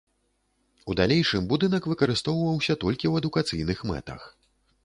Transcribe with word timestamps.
У 0.91 0.95
далейшым 0.99 1.43
будынак 1.51 1.83
выкарыстоўваўся 1.91 2.79
толькі 2.85 3.05
ў 3.11 3.25
адукацыйных 3.25 3.77
мэтах. 3.93 4.21